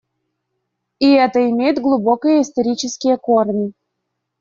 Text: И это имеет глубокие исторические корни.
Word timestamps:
И 0.97 1.11
это 1.11 1.47
имеет 1.47 1.79
глубокие 1.79 2.41
исторические 2.41 3.17
корни. 3.17 3.73